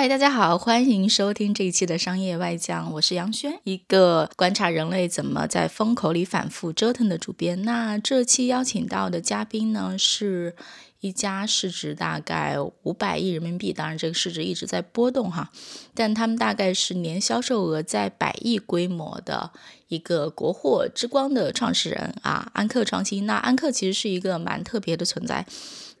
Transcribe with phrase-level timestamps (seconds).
[0.00, 7.60] 嗨，大家好，欢迎收听这一期的商业外讲，我是杨轩，一个观察人类怎么在风口里反复折腾的主编。
[7.64, 10.54] 那这期邀请到的嘉宾呢，是
[11.00, 15.50] 一家市值大概五百亿人民币，当然这个市值一直在波动哈，
[15.94, 19.50] 但他们大概是年销售额在百亿规模的
[19.88, 23.26] 一个国货之光的创始人啊，安克创新。
[23.26, 25.44] 那安克其实是一个蛮特别的存在，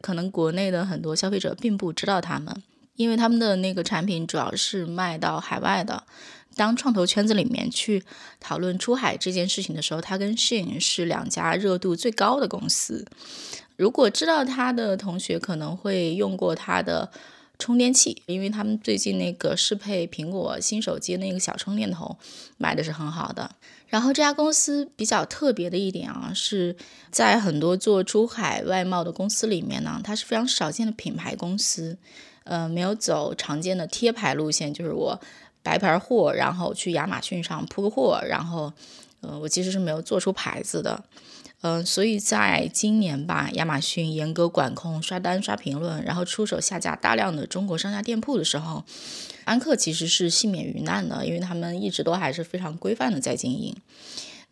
[0.00, 2.62] 可能国内的很多消费者并不知道他们。
[2.98, 6.02] 因为他们的那个产品主要是卖到海外的，
[6.56, 8.02] 当创投圈子里面去
[8.40, 13.06] 讨论出海这件事情的时候，它跟 Shin 是两家热度最高的公司。
[13.76, 17.08] 如果知道他的同学可能会用过他的
[17.56, 22.18] 充电器，因为他们最近那个适配苹果新手机那个小充电头
[22.56, 23.48] 卖的是很好的。
[23.86, 26.76] 然后这家公司比较特别的一点啊，是
[27.12, 31.96] 在很多做出海外贸的公司里面呢，它是非常少见的品牌公司。
[32.48, 35.20] 呃，没有走常见的贴牌路线，就是我
[35.62, 38.72] 白牌货，然后去亚马逊上铺个货，然后，
[39.20, 41.04] 呃，我其实是没有做出牌子的，
[41.60, 48.82] 嗯，所以在今年吧，亚马逊严格管控刷单、刷评论，然后出手下架大量的中国商家店铺的时候，
[49.44, 53.76] 安克其实是幸免于难的，因为他们一直都还是非常规范的在经营。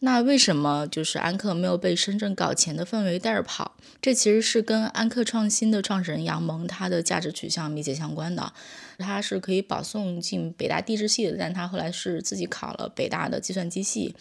[0.01, 3.77] 那为什么就是安克没有被深圳搞钱的氛围带着跑？
[4.03, 8.53] 这其实是跟安克创新的创始人杨蒙他的价值取向密切相关的。
[8.99, 14.15] 他是可以保送进北大地质系的，但他后来是自己考了北大的计算机系。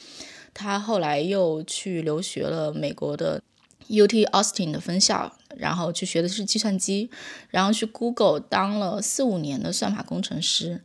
[0.54, 3.44] 他后来又去留学了美国的
[3.90, 7.10] UT Austin 的分校，然后去学的是计算机，
[7.50, 10.82] 然后去 Google 当了四五年的算法工程师。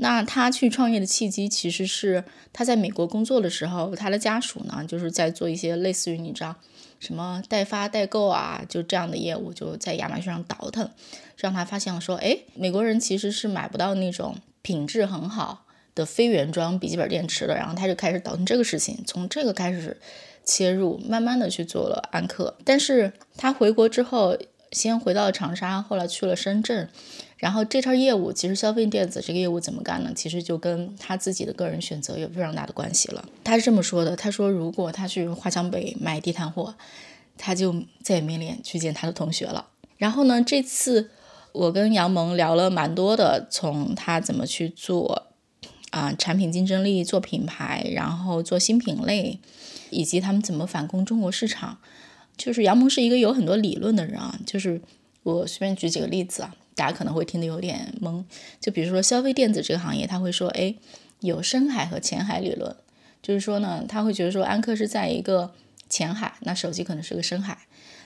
[0.00, 2.22] 那他去创业的契机，其实是
[2.52, 6.54] 他在美国工作的时候，他的家属呢，就是在做一些类似于你知道
[7.00, 10.88] 什么代发代购啊，就这样的业务，就在亚马逊上倒腾，
[11.36, 15.66] 让他发现了说，哎，美国人其实是买不到那种品质很好
[15.96, 19.96] 的非原装笔记本电池的，然后他就开始倒腾这个事情，从这个开始
[20.44, 22.56] 切入，慢慢的去做了安克。
[22.64, 24.38] 但是他回国之后，
[24.70, 26.88] 先回到长沙，后来去了深圳。
[27.38, 30.12] 然后这套业务其实消费电子这个业务怎么干呢？
[30.14, 33.24] 其实就跟他自己的个人选择有非常大的关系了。
[33.44, 36.74] 他是这么说的：“他说如果他去华强北买地摊货，
[37.36, 41.10] 他就再也没脸去见他的同学了。”然后呢，这次
[41.52, 45.28] 我跟杨萌聊了蛮多的，从他怎么去做
[45.90, 49.38] 啊产品竞争力、做品牌，然后做新品类，
[49.90, 51.78] 以及他们怎么反攻中国市场。
[52.36, 54.80] 就是杨萌是一个有很多理论的人啊，就是
[55.22, 56.54] 我随便举几个例子啊。
[56.78, 58.22] 大家可能会听得有点懵，
[58.60, 60.72] 就比如说消费电子这个行业，他会说，哎，
[61.18, 62.76] 有深海和浅海理论，
[63.20, 65.52] 就是说呢，他会觉得说安克是在一个
[65.88, 67.58] 浅海，那手机可能是个深海。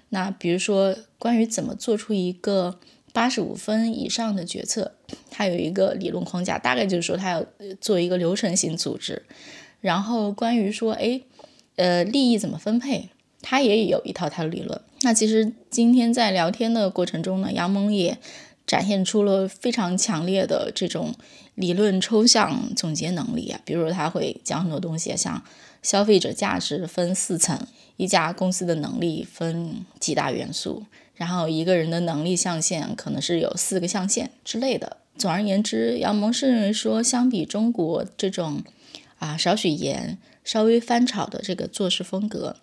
[0.09, 2.81] 那比如说关于怎么做出一个
[3.12, 4.93] 八十五分以上的决策，
[5.31, 7.44] 它有一个理论框架，大概就是说它要
[7.78, 9.22] 做一个流程型组织。
[9.83, 11.21] 然后关于说，哎，
[11.77, 13.10] 呃，利益怎么分配，
[13.43, 14.81] 他也有一套他的理论。
[15.03, 18.16] 那其实今天在聊天的过程中呢，杨蒙也。
[18.66, 21.14] 展现出了非常强烈的这种
[21.56, 25.42] 理论抽象总结能力啊，比如他会讲很多东西，像
[25.82, 30.84] 消费者价值分四层，一家公司的能力分几大元素，
[31.14, 34.98] 然后一个人的能力象限可能是有四个象限之类的。
[35.18, 38.62] 总而言之，杨蒙是认为说，相比中国这种
[39.18, 42.56] 啊少许盐、稍微翻炒的这个做事风格，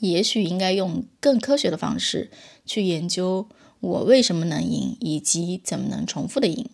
[0.00, 2.30] 也许应该用更科学的方式
[2.66, 3.48] 去研究。
[3.86, 6.68] 我为什么能赢，以及怎么能重复的赢？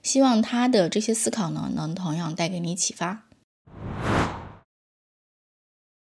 [0.00, 3.24] 希望他的这些思考呢，能同样带给你启发。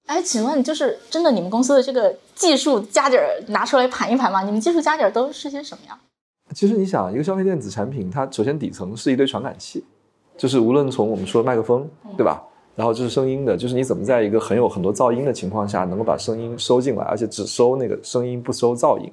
[0.07, 4.43] 哎，请问，就是真的，你们公司的这个技术家底儿拿出来盘一盘吗？
[4.43, 5.97] 你们技术家底儿都是些什么呀？
[6.55, 9.85] 其实你想，一个消费电子产品，它首先底层是一堆传感器，
[10.37, 12.43] 就是无论从我们说麦克风，对吧？
[12.75, 19.13] 然后就是声音的，就是你怎么在一个很有很多噪音的情况下，能够把声音收进来，而且只收那个声音，不收噪音。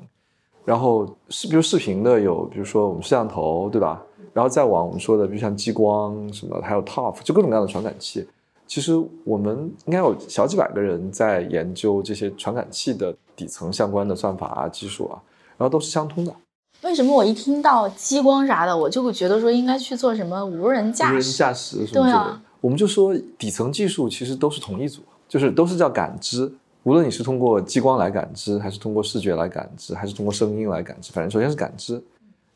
[0.65, 4.01] 然后视比如视频的有，比如说我们摄像头，对吧？
[4.33, 8.27] 然后再往我们说的，比如像激光什么，还有 TOF，就各种各样的传感器。
[8.67, 15.21] 其实我们应该有小几百个人在研究这些传感器的底层相关的算法啊、技术啊，
[15.55, 16.33] 然后都是相通的。
[16.81, 21.13] 为什么我一听到激光啥的，我就会觉得说应该去做什么无人驾驶？
[21.13, 22.41] 无人驾驶什么之类的。
[22.59, 26.51] 我们就说底层技术其实都是同一组，就是都是叫感知。
[26.85, 31.99] 无论你是通过激光来感知，还是通过视觉来感知，还是通过声音来感知，反正首先是感知。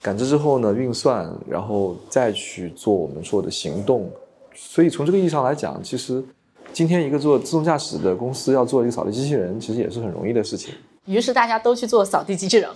[0.03, 4.07] 感知之后呢，运算，然后再去做我们说的行动。
[4.53, 6.23] 所以从这个意义上来讲，其实
[6.71, 10.75] 今天一个做自动驾驶的公司要做一个扫地机器人，其实也是很容易的事情。
[11.05, 12.75] 于是大家都去做扫地机器人了。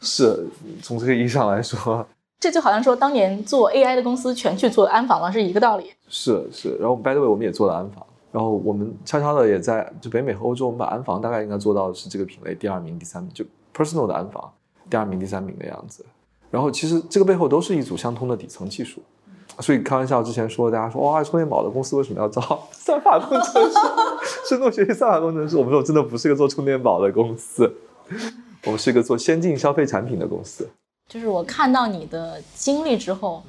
[0.00, 0.46] 是
[0.80, 2.06] 从这个意义上来说，
[2.38, 5.92] 这就好像说当年做 AI 的公司全去做安防了，是一个道理。
[6.08, 13.44] 是是，然后 by the way，我们也做了安防，然后我们悄悄的也在就北美和欧洲，我们把安防大概应该做到是这个品类第二名、第三名，就
[13.74, 14.52] personal 的安防
[14.90, 16.04] 第二名、第三名的样子。
[16.50, 19.02] 然后其实这个背后都是一组相通的底层技术，
[19.60, 22.40] 所以开玩笑之前说，大家说哇，充电宝的公司为什么要招
[22.72, 23.78] 算法工程师、
[24.48, 25.56] 深度学习算法工程师？
[25.56, 27.70] 我们说真的不是一个做充电宝的公司，
[28.64, 30.68] 我们是一个做先进消费产品的公司。
[31.08, 33.42] 就是我看到你的经历之后，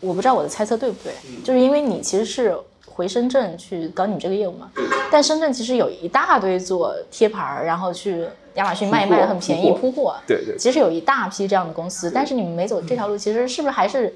[0.00, 2.56] 我不知道我的猜测对不对，就是因为你其实是
[2.98, 4.68] 回深圳去搞你这个业务嘛，
[5.08, 8.26] 但深圳其实有一大堆做贴牌，然后去。
[8.54, 10.16] 亚马逊卖一卖很便宜，铺货。
[10.26, 10.58] 对对。
[10.58, 14.12] 其实有一大批这样的公司，但是你们没走这条路，其实是不是还是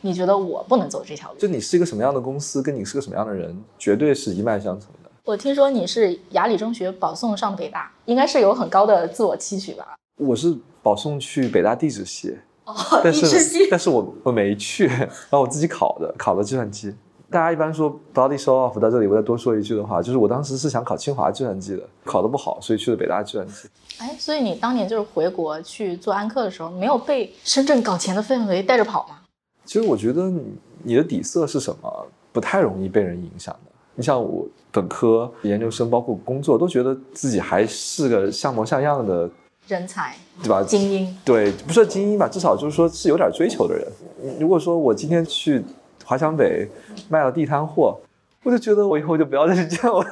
[0.00, 1.38] 你觉得我不能走这条路？
[1.38, 5.10] 就你是一个什么样的公司，跟你是个什么样的人，绝对是一脉相承的。
[5.24, 9.94] 我听说你是雅礼中学保送上北大，应该是有很高的自我期许吧？
[10.18, 14.86] 我是保送去北大地质系，哦，地质系，但是我我没去，
[15.30, 16.92] 然后我自己考的，考了计算机。
[17.34, 23.68] 大家一般说 body show off，到这里我再多说一句的话，就是我当时是想考清华计算机的，考得不好，所以去了北大计算机。
[23.98, 29.16] 哎，所以你当年就是回国去做安克的时候，没有被深圳搞钱的氛围带着跑吗？
[29.64, 30.44] 其实我觉得你
[30.84, 33.72] 你的底色是什么，不太容易被人影响的。
[33.96, 39.28] 你像我本科、研究生，包括工作，都觉得自己还是个像模像样的
[39.66, 40.62] 人才，对吧？
[40.62, 44.38] 精英，对，不说精英吧，至少就是说是有点追求的人。
[44.38, 45.60] 如果说我今天去。
[46.04, 46.68] 华强北
[47.08, 47.98] 卖了地摊货，
[48.42, 50.04] 我就觉得我以后就不要再去 见我，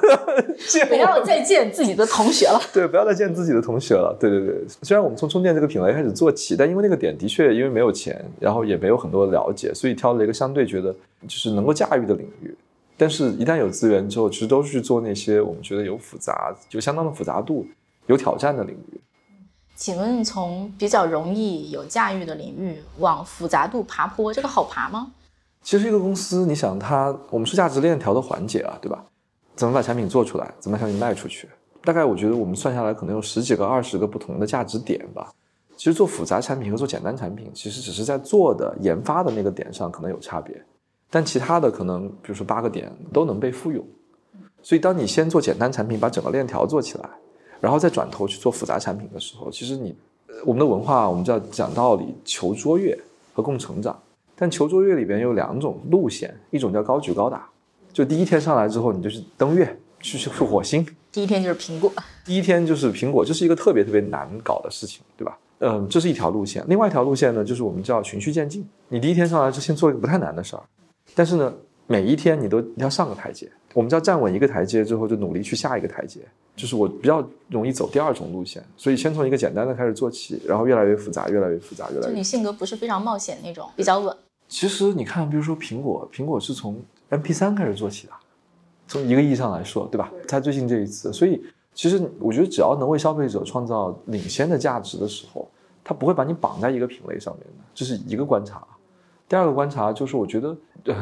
[0.67, 2.59] 见不要再见自己的同学了。
[2.73, 4.15] 对，不要再见自己的同学了。
[4.19, 10.91] 对对对，虽然我们从充电这个品类开始做起，但因为那个点的确因为没有钱，然后也没有很多的了解，所以挑了一个相对觉得
[11.27, 12.55] 就是能够驾驭的领域。
[12.95, 17.65] 但是，一旦有资源之后，其实都是去做那些我们觉得有复杂、有相当的复杂度、
[18.05, 19.01] 有挑战的领域。
[19.75, 25.11] 请问，从比较容易有驾驭的领域往复杂度爬坡，这个好爬吗？
[25.63, 29.03] 其实一个公司，你想它，我们是价值链条的环节啊，对吧？
[29.55, 31.47] 怎么把产品做出来，怎么把产品卖出去？
[31.83, 35.31] 大概我觉得我们算下来，可能有十几个、二十个不同的价值点吧。
[35.75, 40.55] 其实做复杂产品和做简单产品，其实只是在做的研发的那个点上可能有差别，
[41.09, 43.83] 但其他的可能，比如说八个点都能被复用。
[44.61, 47.09] 所以，当你先做简单产品，把整个链条做起来，
[47.59, 49.95] 然后再转头去做复杂产品的时候，其实你，
[50.45, 52.97] 我们的文化，我们叫讲道理、求卓越
[53.33, 53.97] 和共成长。
[54.35, 57.47] 但求卓越里边有两种路线，一种叫高举高打，
[57.91, 60.85] 就第一天上来之后，你就是登月，去去火星。
[61.11, 61.91] 第一天就是苹果，
[62.25, 65.37] 第一天就是苹果，这是一个特别特别难搞的事情，对吧？
[65.59, 66.65] 嗯，这是一条路线。
[66.67, 68.67] 另外一条路线呢，就是我们叫循序渐进。
[68.89, 70.63] 你第一天上来就先做一个不太难的事儿，
[71.13, 71.53] 但是呢，
[71.87, 73.49] 每一天你都要上个台阶。
[73.73, 76.21] 我们叫站稳一个台阶之后，就努力去下一个台阶。
[76.55, 82.07] 就是我比较容易走第二种路线，所以先从一个简单的开始做起，然后越来越复杂，越来越复杂，越来越。
[82.09, 84.15] 就你性格不是非常冒险那种，比较稳。
[84.47, 86.79] 其实你看，比如说苹果，苹果是从
[87.09, 88.13] MP3 开始做起的，
[88.87, 90.11] 从一个意义上来说，对吧？
[90.27, 91.43] 它最近这一次，所以
[91.73, 95.49] 其实我觉得，只要能为消费者创造领先的价值的时候，
[95.83, 98.63] 它不会把你绑在一个品类上面的，这是一个观察。
[99.27, 100.55] 第二个观察就是，我觉得，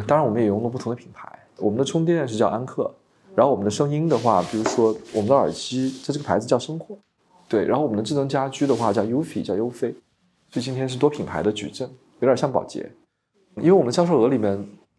[0.08, 1.30] 当然我们也用了不同的品牌，
[1.62, 2.92] 我们的充电是叫安克，
[3.36, 6.98] 然后我们的声音的话，比如说我们的耳机，它这个牌子叫声阔，
[7.48, 9.92] 对，然后我们的智能家居的话叫 UFI，叫优飞，
[10.50, 11.90] 所以今天是多品牌的矩阵，
[12.20, 12.92] 有点像宝洁。
[13.58, 14.58] 因为我们销售额里面，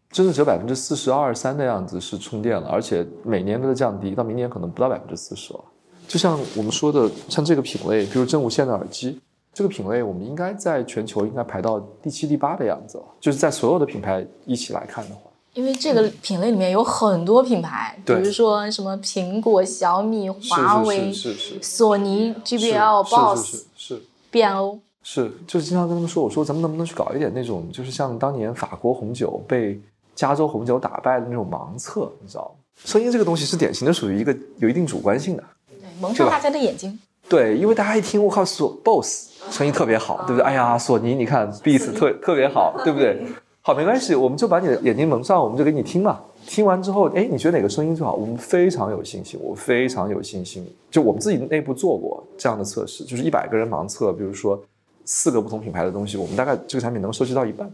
[0.09, 5.59] 真的只有百分之四十二三的样子是充电了，而且每年都在降低，到明年可能不到百分之四十了。
[6.07, 9.19] 就像我们说的，像这个品类，比如真无线的耳机，
[9.53, 13.03] 这个品类我们应该在全球应该排到第七、第八的样子了。
[13.19, 24.79] 就是在所有的品牌一起来看的话，因为这个品类里面有很多品牌，比如说什么苹果、小米、华为、是是索尼、GBL、BOSS、是 B&O。
[25.03, 29.79] 是，就是经常跟他们说，我说咱们能不能去搞一点那种，就是像当年法国红酒被
[30.15, 32.63] 加州红酒打败的那种盲测，你知道吗？
[32.85, 36.97] 声音这个东西是典型的属于一个有一定主观性的，对，蒙上大家的眼睛。
[37.29, 40.43] 对，因为大家一听，我靠，索 BOSS 声音特别好，对不对？
[40.43, 43.25] 哎呀，索尼，你看 Beats 特特别好，对不对？
[43.65, 46.19] 好，没关系，我们就把你的眼睛蒙上，我们就给你听嘛。
[46.45, 48.13] 听完之后，哎，你觉得哪个声音最好？
[48.13, 50.67] 我们非常有信心，我非常有信心。
[50.91, 54.61] 就我们自己内部做过这样的测试，就是一百个人盲测，比如说。
[55.05, 57.69] 四个不同品牌的东西，我们大概这个产品能收集到一半。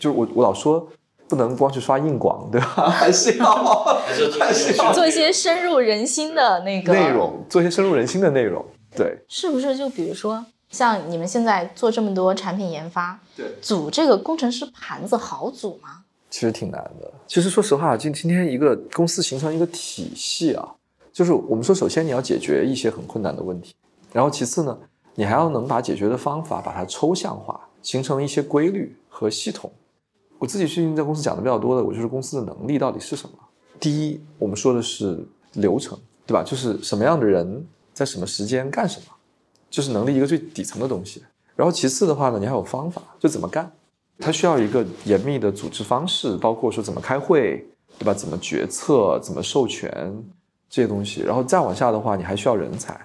[0.00, 0.84] 就是我我老说，
[1.28, 2.66] 不能光去刷硬广，对吧？
[2.90, 3.44] 还是要
[4.40, 8.64] 还是要做一些深入人心的那个内容，做一些深入人心的内容。
[8.96, 16.04] 对，是不是就比如说像你们现在做这么多产品研发，对，组这个工程师盘子好组吗？
[16.28, 17.10] 其实挺难的。
[17.26, 20.68] 其实说实话，今今天一个公司形成一个体系啊，
[21.12, 23.74] 就是我们说，首先你要解决一些很困难的问题，
[24.12, 24.76] 然后其次呢，
[25.14, 29.72] 你还要能把解决的方法把它抽象化，形成一些规律和系统。
[30.38, 33.34] 我自己最近在公司讲的比较多的，我就是公司的能力到底是什么。
[33.80, 36.42] 第一，我们说的是流程，对吧？
[36.42, 39.06] 就是什么样的人在什么时间干什么，
[39.70, 41.24] 就是能力一个最底层的东西。
[41.54, 43.70] 然后其次的话呢，你还有方法，就怎么干。
[44.18, 47.66] 它需要一个严密的组织方式，包括说怎么开会，
[47.98, 48.14] 对吧？
[48.14, 49.90] 怎么决策，怎么授权
[50.70, 51.20] 这些东西。
[51.22, 52.98] 然后再往下的话，你还需要人才，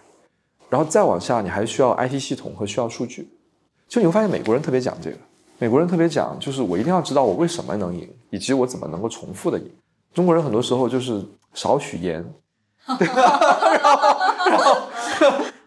[0.69, 3.29] 然后再往下，你还需要 IT 系统和需要数据。
[3.89, 5.17] 就你会发现，美国人特别讲这个，
[5.59, 9.69] 美国人特别讲，就是我一定要知道我为什么能赢，以及我怎么能够重复的赢。
[10.13, 11.21] 中国人很多时候就是
[11.53, 12.25] 少许盐，
[12.97, 13.39] 对吧？
[13.69, 14.07] 然后，
[14.49, 14.81] 然后，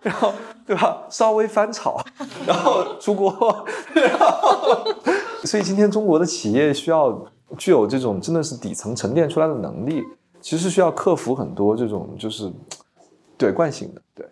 [0.03, 0.33] 然后，
[0.67, 1.07] 对吧？
[1.11, 2.03] 稍微翻炒，
[2.47, 4.85] 然后出锅，然后。
[5.45, 7.27] 所以今天中国的企业需要
[7.59, 10.03] 具有这种真的是底层沉淀出来的能力，
[10.41, 12.51] 其实需要克服很多这种就是
[13.37, 14.01] 对惯性的。
[14.15, 14.27] 对，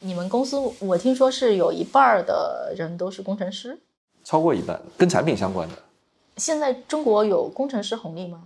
[0.00, 3.78] 你们公司我听说是有一半的人都是工程师，
[4.24, 5.74] 超过一半跟产品相关的。
[6.36, 8.42] 现在中国有工程师红利吗？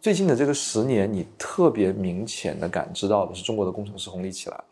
[0.00, 4.64] 最近的这个十年，你特别明显的感知到的是中国的工程师红利起来了。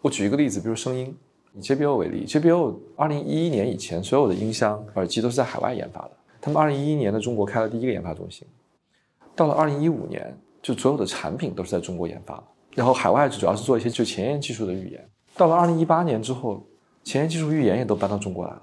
[0.00, 1.14] 我举一个例子，比如声音，
[1.54, 6.10] 以 JBL 为例，JBL 二零一一年以前所有的音箱耳机都是在海外研发的。
[6.40, 8.46] 他们二零一一年的中国开了第一个研发中心，
[9.34, 12.44] 到了二零一五年，就所有的产品都是在中国研发了。
[12.74, 15.08] 然后海外主要是做一些就前沿技术的预研。
[15.36, 16.62] 到了二零一八年之后，
[17.02, 18.62] 前沿技术预研也都搬到中国来了。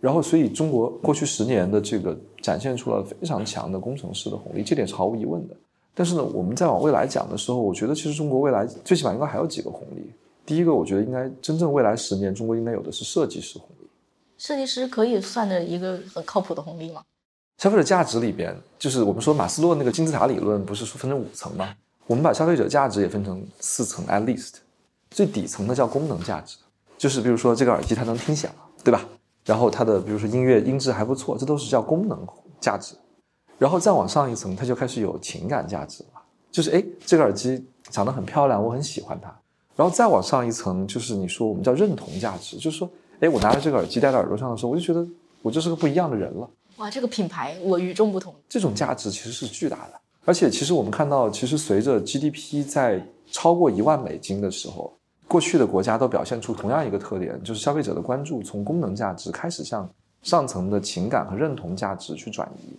[0.00, 5.56] 然后，所以中国过去十年的这个展现出了非常强的工程师的红利，这点是毫无疑问的。
[5.94, 10.12] 但是呢，我们再往未来讲的时候，我觉得其实中国未来最起码应该还有几个红利。
[10.46, 13.88] 第一个，我觉得应该真正未来十年中国应该有的是设计师红利。
[14.38, 17.02] 设计师可以算的一个很靠谱的红利吗？
[17.58, 21.74] 消费者价值里边，就是我们说马斯洛那个金字塔理论，不是说分成五层吗？
[22.06, 24.56] 我们把消费者价值也分成四层，at least，
[25.10, 26.58] 最底层的叫功能价值，
[26.96, 28.50] 就是比如说这个耳机它能听响，
[28.84, 29.04] 对吧？
[29.44, 32.24] 然后它的比如说音乐音质还不错，这都是叫功能
[32.60, 32.94] 价值。
[33.58, 36.22] 然后再往上一层，它就开始有情感价值了，
[36.52, 39.34] 就是哎，这个耳机长得很漂亮，我很喜欢它。
[39.76, 42.90] 然后再往上一层，就是你说我们叫认同价值，就是说。
[43.18, 45.02] 哎，我拿着这个耳机戴在耳朵上的时候，我就觉得
[45.40, 46.46] 我就是个不一样的人了。
[46.76, 48.34] 哇，这个品牌我与众不同。
[48.46, 54.92] 这种价值其实是巨大的，而且其实我们看到，其实随着 GDP 在超过一万美金的时候，
[55.26, 59.88] 过去的国家都表现出同样一个特点，就是消费者的关注从功能价值开始向
[60.22, 62.78] 上层的情感和认同价值去转移。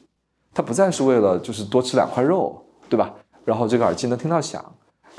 [0.54, 3.12] 它不再是为了就是多吃两块肉，对吧？
[3.44, 4.64] 然后这个耳机能听到响，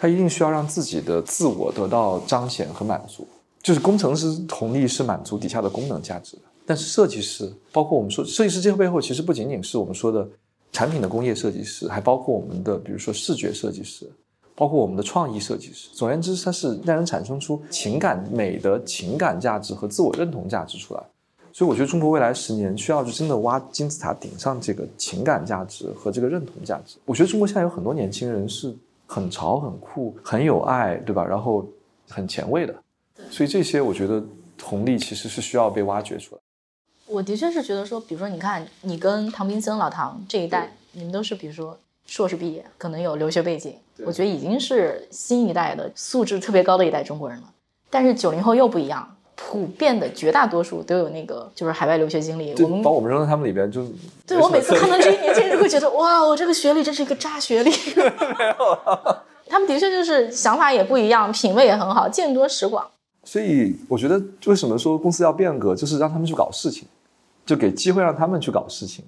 [0.00, 3.26] 它一定需要让自己的自我得到彰显和满足。
[3.60, 10.26] 就是工程师红利是满足底下的功能价值的，但是设计师，包括我们说设计师这个背后，其实不仅仅是我们说的
[10.72, 14.08] 产品的工业设计师，还包括我们的比如说视觉设计师，
[14.54, 15.88] 包括我们的创意设计师。
[15.92, 21.02] 总而言之，它是让人产生出情感美的情感价值和自我认同价值出来。
[21.52, 26.96] 所以我觉得中国未来十年需要就真的挖金字塔顶上这个情感价值和这个认同价值。
[27.04, 28.72] 我觉得中国现在有很多年轻人是
[29.08, 31.24] 很潮、很酷、很有爱，对吧？
[31.24, 31.66] 然后
[32.08, 32.74] 很前卫的。
[33.30, 34.22] 所以这些我觉得
[34.62, 36.40] 红利其实是需要被挖掘出来。
[37.06, 43.74] 我的确是觉得说，比如说你看，你跟唐斌森、老唐这一代，你们都是比如说硕士毕业，可能有留学背景，
[44.04, 47.50] 我觉得已经是新一代的素质特别高的一代中国人了。
[47.88, 52.52] 但是九零后又不一样，普遍的绝大多数都有那个就是海外留学经历。
[52.62, 53.86] 我们把我们扔在他们里边，就
[54.26, 57.70] 对我每次看到 这些年轻人，会觉得哇，我这个学历真是一个渣学历。
[57.70, 58.02] 没
[58.58, 59.16] 有，
[59.46, 62.84] 他们的确就是想法也不一样，品味也很好，见多识广。
[63.24, 66.88] 所以我觉得，为什么说公司要变革，就是让他们去搞事情，
[67.46, 69.04] 就给机会让他们去搞事情，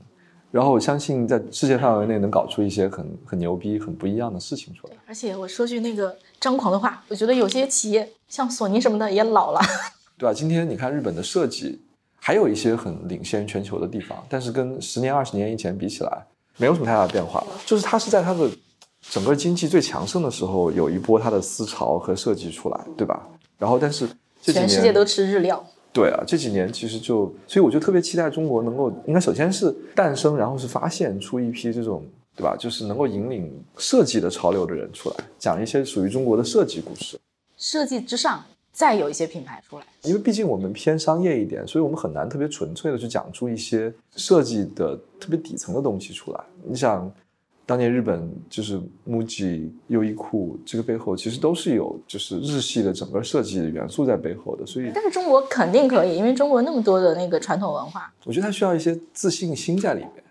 [0.50, 4.94] 然后我相信在世界范围内能搞出一些很很牛逼、很不一样的事情出来。
[5.06, 9.60] 而且我说句那个张狂的话，我觉得有些企业像索尼什么的也老了，
[10.20, 10.34] 对吧？
[10.34, 11.80] 今天你看日本的设计，
[12.16, 16.26] 还有一些很领先全球的地方，但是跟十年、二十年以前比起来，
[16.58, 17.42] 没有什么太大的变化。
[17.64, 18.46] 就是它是在它的
[19.00, 23.26] 整个经济最强盛的时候，有一波它的思潮和设计出来，对吧？
[23.56, 24.06] 然后，但是
[24.42, 25.64] 全世界都吃日料。
[25.90, 32.04] 对啊，这几年其实就，所以我就特别期待中国能够，应该首先是诞生，然后是发现出一批这种，
[32.36, 32.54] 对吧？
[32.58, 37.18] 就是能够引领设计的潮流的人出来，讲一些属于中国的设计故事。
[37.56, 38.44] 设计之上，
[38.80, 39.84] 再有一些品牌出来。
[40.04, 46.40] 因为毕竟我们偏商业一点，所以我们很难特别纯粹的去讲出一些设计的特别底层的东西出来。
[46.64, 47.12] 你想，
[47.66, 54.64] 当年日本就是 MUJI、优衣库这个背后，其实都是有就是日系的整个设计元素在背后的。
[54.64, 58.10] 所以，但是中国肯定可以，因为中国那么多的那个传统文化。
[58.24, 60.24] 我觉得它需要一些自信心在里面，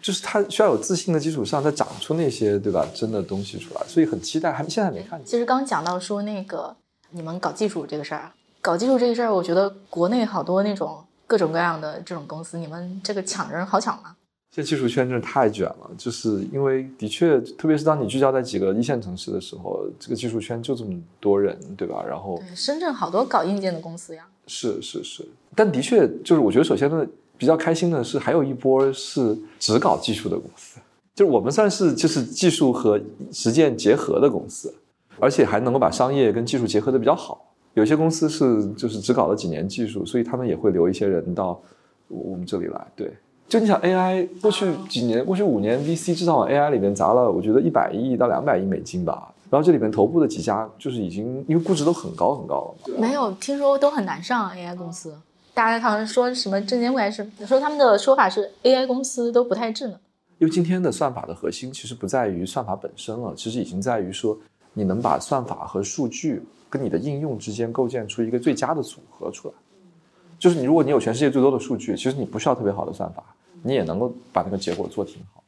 [0.00, 3.82] 就是它需要有自信的基础上再长出那些对吧真的东西出来。
[3.88, 5.26] 所以很期待，还现在还没看见。
[5.26, 6.74] 其实刚讲到说那个
[7.10, 8.30] 你们搞技术这个事儿。
[8.60, 14.16] 搞技术这个事儿，我觉得国内好多那种各种各样的这种公司，你们这个抢人好抢吗？
[14.54, 22.02] 现在技术圈真是太卷了，就是因为的确，特别是当你聚焦在几个一线城市的时候，这个技术圈就这么多人，对吧？
[22.08, 24.26] 然后深圳好多搞硬件的公司呀。
[24.46, 30.78] 是是是，但的确就是我觉得，首先呢，比较开心的是，还有一波是只搞技术的公司，
[31.14, 32.98] 就是我们算是就是技术和
[33.32, 34.72] 实践结合的公司，
[35.18, 37.42] 而且还能够把商业跟技术结合的比较好。
[37.74, 41.60] 有些公司是就是只搞了几年技术，所以他们也会留一些人到
[42.08, 42.86] 我们这里来。
[42.96, 43.12] 对，
[43.48, 49.32] 就你想 AI 过去几年，过去五年 VC 至少往 AI 里面砸了，我觉得一百亿到两百亿美金吧。
[49.50, 52.98] 然后这里面头部的几家就是已经因为估值都很高很高了嘛。
[52.98, 55.14] 没有听说都很难上 AI 公司，
[55.52, 59.98] 大家好像说什么证监会还是说他们的说法是 AI 公司都不太智能。
[60.38, 64.36] 因为今天的算法的核心其实不在于算法本身了，其实已经在于说
[64.76, 66.40] 你能把算法和数据。
[66.68, 69.54] 跟你的应用之间构建出一个最佳的组合出来，
[70.36, 73.22] 就是你，如果你有全世界最多的数据，其实你不需要特别好的算法，
[73.62, 75.42] 你也能够把那个结果做挺好。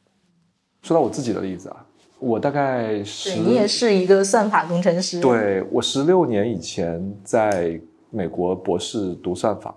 [0.80, 1.84] 说到我自己的例子啊，
[2.20, 7.78] 我大概是你也是一个算法工程师，对我十六年以前在
[8.10, 9.74] 美国博士读算法，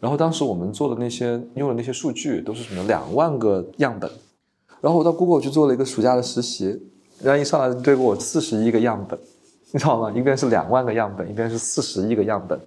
[0.00, 4.10] 然后当时我们做的那些用的那些数据都是什么两万个样本，
[4.80, 6.82] 然后我到 Google 去做了一个暑假的实习，
[7.22, 9.18] 然后一上来对过我四十一个样本。
[9.72, 10.10] 你知道吗？
[10.14, 12.58] 一边是两万个样本，一边是四十亿个样本，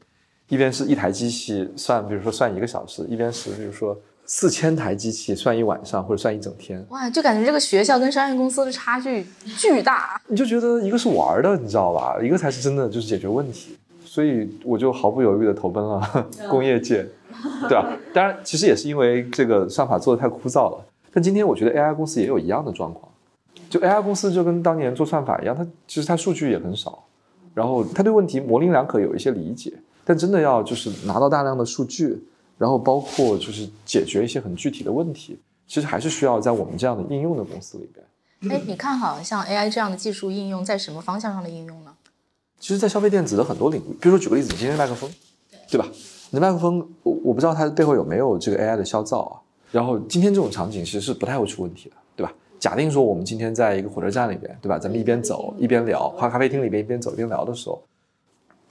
[0.49, 6.85] 一边是一台机器算，比如说算一个小时，一边是比如说四千台机器算一晚上或者算一整天。
[6.89, 9.25] 哇，就感觉这个学校跟商业公司的差距
[9.57, 10.21] 巨大。
[10.27, 12.19] 你就觉得一个是玩的，你知道吧？
[12.21, 13.77] 一个才是真的就是解决问题。
[14.03, 16.01] 所以我就毫不犹豫的投奔了
[16.49, 17.07] 工业界，
[17.67, 17.97] 对吧？
[18.13, 20.85] 当然，其实也是因为这个算法做的太枯燥了。
[21.13, 23.08] 但今天我觉得 AI 公司也有一样的状况。
[23.69, 27.03] 就 AI 公司就跟当年做算法一样，它其实它数据也很少，
[27.53, 32.21] 然后它对问题模棱两可有一些理解，但真的要就是拿到大量的数据，
[32.57, 38.05] 然后包括就是解决一些很具体的问题，其实还是需要在我们这样的应用的公司里边。
[38.51, 41.93] 哎，你看好像 AI 这样的技术应用在什么方向上的应用呢？
[42.59, 45.09] 其实，在消费电子的很多领域，比如说举个例子，你今天麦克风，
[45.69, 45.87] 对吧？
[46.31, 49.39] 你的麦克风，我我不知道它背后有没有这个 AI 的消噪啊。
[49.71, 52.33] 然后今天这种场景其实是不太会出问题的，对吧？
[52.59, 54.77] 假定说我们今天在一个火车站里边，对吧？
[54.77, 57.81] 咱们一边走一边聊，花咖啡厅里边一边走一边聊的时候，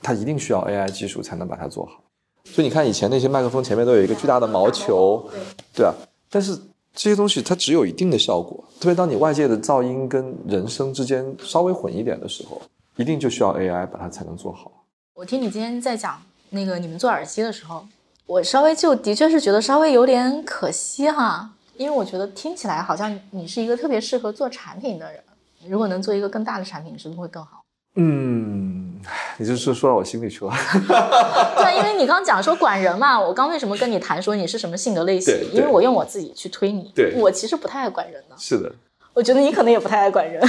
[0.02, 2.02] 它一定需要 AI 技术才能把它做好。
[2.44, 5.28] 所以你看，以前那些麦克风前面都有一个巨大的毛球，
[5.74, 5.94] 对啊。
[6.30, 6.54] 但是
[6.94, 12.60] 这些东西它只有一定的效果，特别当你外界的噪音跟人声之间稍微混一点的时候，
[12.96, 14.70] 一定就需要 AI 把它才能做好。
[15.14, 16.20] 我听你今天在讲
[16.50, 17.86] 那个你们做耳机的时候，
[18.26, 21.50] 我稍微就的确是觉得稍微有点可惜哈。
[21.78, 25.22] 因为我觉得听起来好像你是一个特别适合做产品的人，
[25.68, 27.62] 如果能做一个更大的产品，是不是会更好？
[27.94, 29.00] 嗯，
[29.38, 30.52] 你就是说到我心里去了。
[31.56, 35.34] 对，因为你刚讲说管人嘛，我刚为什么跟你谈说你是什么性格类型？
[35.52, 38.36] 因为我用我自己去推你，对我其实不太爱管人的。
[38.36, 38.70] 是的，
[39.14, 40.44] 我觉得你可能也不太爱管人。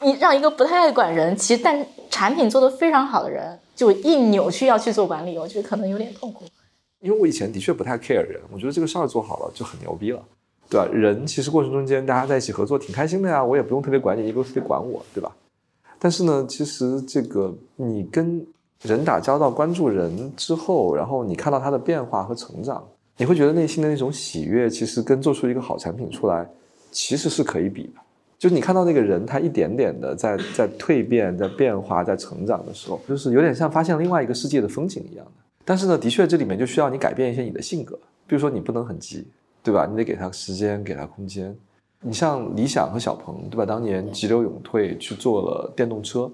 [0.00, 6.44] 你让一个不太爱管人，其实但产品做得非常好的人，就一扭曲要去做管理，我觉得可能有点痛苦。
[7.00, 10.22] 因为我以前的确不太 care 人，我觉得这个事儿做好了就很牛逼了。
[10.72, 10.88] 对吧？
[10.90, 15.30] 人其实过程中间大家在一起合作挺开心的呀，我也不用特别管你，你不用特别管我，对吧？
[15.98, 18.42] 但是呢，其实这个你跟
[18.80, 22.82] 人打交道、关注人之后，然后你看到他的变化和成长，
[23.18, 26.48] 你会觉得内心的那种喜悦，其实跟做出一个好产品出来，
[26.90, 28.00] 其实是可以比的。
[28.38, 35.32] 就是你看到那个人他一点点的在在蜕变、在变化、在成长的时候，就是有点像发现另外一个世界的风景一样的。
[35.64, 37.94] 但是呢，的确这里面就需要你改变一些你的性格，
[38.26, 39.24] 比如说你不能很急。
[39.62, 39.86] 对吧？
[39.86, 41.56] 你得给他时间，给他空间。
[42.00, 43.64] 你像理想和小鹏，对吧？
[43.64, 46.30] 当年急流勇退去做了电动车，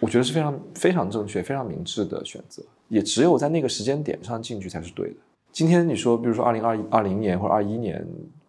[0.00, 2.62] 我觉得是非常非常正确、非常明智的选择。
[2.88, 5.16] 也只有在那个时间点上进去才是对的。
[5.52, 8.02] 今天你说，比如说二零二一、二零年或者二一年，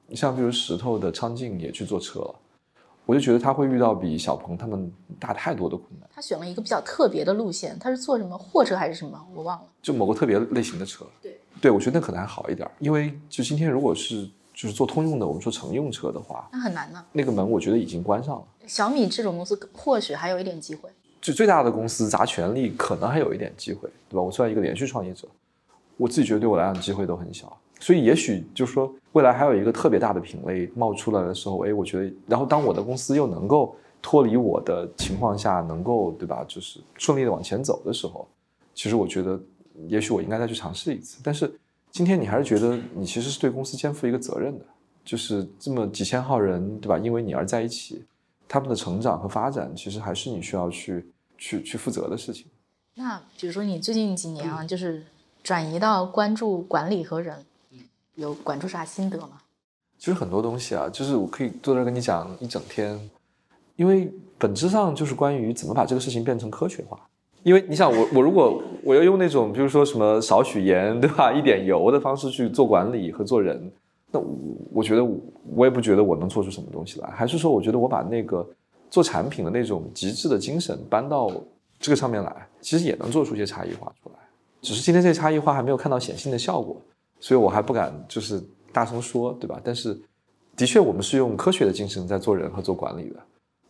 [0.07, 2.35] 你像比如石头的昌进也去做车了，
[3.05, 6.09] 我就觉得他会遇到比小鹏他们大太多的困难。
[6.13, 9.19] 他选了一个比较特别的路线，他是做什么货车还是什么？
[9.35, 9.65] 我忘了。
[9.81, 11.05] 就某个特别类型的车。
[11.21, 11.37] 对。
[11.63, 17.01] 对，我觉得那可能还好一点，因为就今天如果是就是做通用的，我们说乘用车的话，那很难呢。
[17.13, 18.43] 那个门我觉得已经关上了。
[18.67, 20.89] 小米这种公司或许还有一点机会，
[21.21, 23.89] 就最大的公司砸全力，可能还有一点机会。
[24.09, 24.21] 对吧？
[24.21, 25.25] 我算一个连续创业者，
[25.95, 38.27] 我自己觉得对我来讲机会都很小，所以也许就是说未来还有一个特别大的品类冒出来的时候，哎，我觉得，然后当我的公司又能够脱离我的情况下，能够对吧，就是顺利的往前走的时候，
[38.75, 39.39] 其实我觉得
[39.87, 41.19] 也许我应该再去尝试一次。
[41.23, 41.53] 但是
[41.91, 44.65] 今天你还是觉得你其实是对公司肩负一个责任的，
[45.05, 46.97] 就是这么几千号人对吧？
[46.97, 48.03] 因为你而在一起。
[48.45, 51.03] 他们的成长和发展，其实还是你需要去
[51.39, 52.45] 去去负责的事情。
[52.93, 55.03] 那比如说你最近几年啊，就是
[55.41, 57.43] 转移到关注管理和人，
[58.13, 59.41] 有管出啥心得吗？
[59.97, 63.09] 其实很多东西啊，就是我可以坐这跟你讲一整天，
[63.75, 66.99] 因为本质上就是关于怎么把这个事情变成科学化。
[67.43, 73.71] 因为你想，我我如果我要用那种比如说什么少许盐对吧，一点油的方式去做管理和做人。
[74.11, 74.37] 那我
[74.75, 75.03] 我觉得
[75.55, 78.47] 我也不觉得我能做出什么东西来，还是说我觉得我把那个
[78.89, 81.31] 做产品的那种极致的精神搬到
[81.79, 84.15] 这个上面来，其实也能做出一些差异化出来。
[84.61, 86.79] 只是今天这差异化还没有看到显性的效果，
[87.19, 89.59] 所以我还不敢就是大声说，对吧？
[89.63, 89.99] 但是
[90.55, 93.15] 的确我们是用科学的精神在做人和做管理的。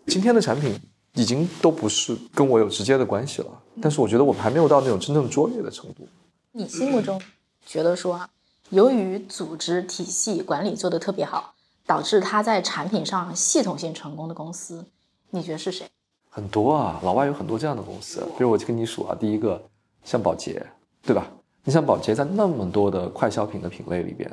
[0.08, 0.74] 今天的产品
[1.16, 3.48] 已经都不是跟我有直接的关系了，
[3.82, 6.08] 但是我觉得我们还没有到那种真正卓越的程度。
[6.52, 7.22] 你心目中
[7.66, 8.28] 觉得说？
[8.70, 11.54] 由于组织体系管理做得特别好，
[11.86, 14.84] 导致他在产品上系统性成功的公司，
[15.30, 15.88] 你觉得是谁？
[16.30, 18.22] 很多啊，老外有很多这样的公司。
[18.38, 19.62] 比如我就跟你数啊，第一个
[20.04, 20.66] 像宝洁，
[21.04, 21.30] 对吧？
[21.64, 24.32] 你像宝洁在那么多的快消品的品类里边，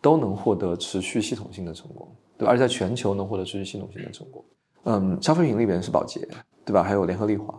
[0.00, 2.52] 都能获得持续系统性的成功，对吧？
[2.52, 4.44] 而且在全球能获得持续系统性的成功。
[4.46, 4.54] 嗯，
[5.20, 6.26] 消费品里边是宝洁，
[6.64, 6.82] 对吧？
[6.82, 7.54] 还有联合利华。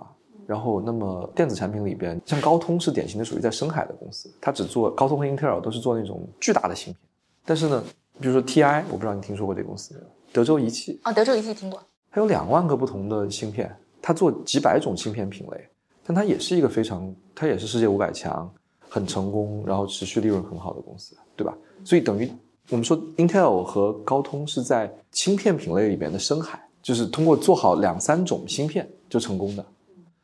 [0.47, 6.97] 然后，那么电子产品里边，像高通是典型的属于在深海的公司，它只做高通和英特尔都是做那种巨大的芯片。
[7.45, 7.81] 但是呢，
[8.19, 10.05] 比如说 TI，我不知道你听说过这个公司没有？
[10.33, 11.81] 德州仪器啊，德州仪器听过。
[12.11, 15.69] 它有两万个不同的芯片，它做几百种芯片品类，
[16.03, 18.51] 但它也是一个非常，它也是世界五百强，
[18.89, 21.55] 很成功，然后持续利润很好的公司，对吧？
[21.85, 22.29] 所以等于
[22.69, 29.65] 我们说，Intel 和高通是在芯片品类里边的深海，就是通过做好两三种芯片就成功的。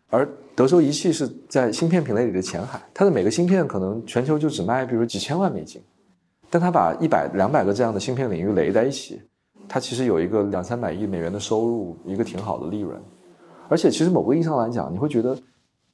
[0.10, 5.82] 而德州仪器是在芯片品类里的前海，它的每个芯片可能全球就只卖，比如几千万美金，
[6.50, 9.22] 但它把一百、两百个这样的芯片领域垒在一起，
[9.68, 12.98] 它其实有一个两三百亿美元的收入，一个挺好的利润。
[13.68, 15.38] 而且，其实某个意义上来讲，你会觉得，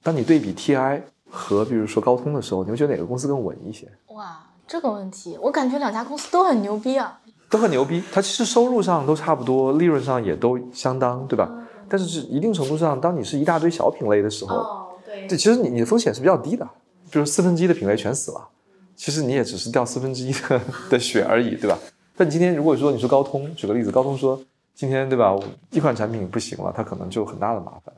[0.04, 3.92] 当你对比 TI 和比如说高通的时候，你会觉得哪个公司更稳一些？
[4.10, 7.20] 哇，这个问题，我感觉两家公司都很牛逼啊，
[7.54, 8.04] 都很牛逼。
[8.12, 11.48] 它其实收入上都差不多，利润上也都相当，对吧？
[11.88, 14.66] 但是是一定程度上，当你是一大堆小品类的时候，
[15.06, 16.68] 对，其实你你的风险是比较低的，
[17.12, 18.50] 比如四分之一的品类全死了，
[18.96, 21.78] 其实你也只是掉四分之一的的血而已，对吧？
[22.18, 24.42] 但你今天如果说你说高通，举个例子，高通说
[24.74, 25.38] 今天对吧，
[25.70, 27.94] 一款产品不行了，它可能就很大的麻烦。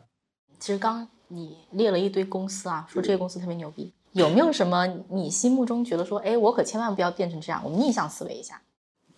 [0.60, 8.60] 其实刚你列了一堆公司啊，说这些公司特别牛逼，有没有什么你心目中觉得说，哎，我可千万不要变成这样，我们逆向思维一下。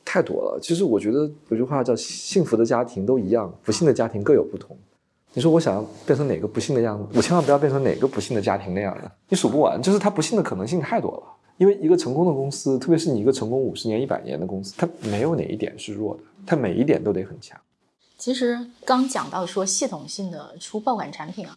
[0.07, 4.75] 太多了，其实我觉得有句话叫“幸福的家庭都一样，不幸的家庭各有不同”。
[5.33, 11.23] 你说我想要变成哪个不幸的样子，我千万不要变成哪个不幸的家庭那样的，你数不完，就是他不幸的可能性太多了。
[11.57, 17.59] 因为一个成功的公司，特别是你一个成功五十年、一百年的公司，它没有哪一点是弱的，它每一点都得很强。
[18.17, 21.55] 其实刚讲到说系统性的出爆款产品啊，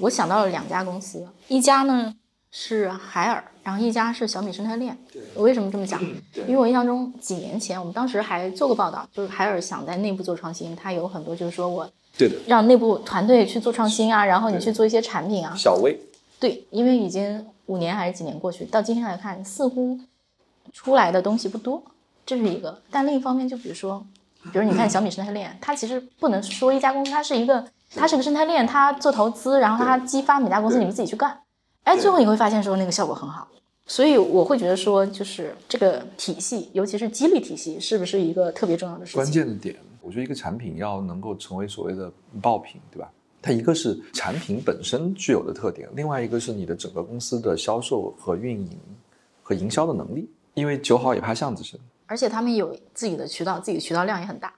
[0.00, 2.14] 我想到了两家公司，一家呢。
[2.50, 4.96] 是海尔，然后一家是小米生态链。
[5.34, 6.02] 我为什么这么讲？
[6.46, 15.52] 因为我印象中几年前我们当时还做过报道，就是海尔想在内部做创新，它有很多就是说我对的让内部团队去做创新啊，然后你去做一些产品啊。
[15.54, 16.00] 小微
[16.40, 20.00] 对，因为已经五年还是几年过去，到今天来看，似乎
[20.72, 21.82] 出来的东西不多，
[22.24, 22.80] 这是一个。
[22.90, 24.02] 但另一方面，就比如说，
[24.50, 27.62] 比如你看小米生态链，它其实不能说一家公司，它是一个，
[27.94, 31.38] 它是个生态链，它做投资，然后它激发每家公司你们自己去干。
[31.88, 33.48] 哎，最后你会发现说那个效果很好，
[33.86, 39.18] 所以我会觉得说，就是这个体系，尤其是激励体系，是不是一个特别重要的事情？
[39.22, 43.10] 关键的点，我觉得一个产品要能够成为所谓的爆品，对吧？
[43.40, 48.78] 它一个是产品本身具有的特点，另外一个是你的整个公司的销售和运营
[49.42, 50.28] 和营销的能力。
[50.52, 54.52] 因为酒好也怕巷子深，而且他们有自己的渠道，自己的渠道量也很大。